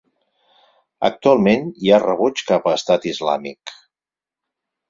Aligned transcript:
Actualment 1.09 1.69
hi 1.83 1.91
ha 1.97 2.01
rebuig 2.05 2.43
cap 2.53 2.67
a 2.67 2.75
Estat 2.81 3.07
Islàmic. 3.15 3.79